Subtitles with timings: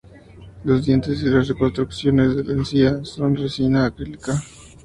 [0.63, 4.33] Los dientes y las reconstrucciones de la encía son de resina acrílica.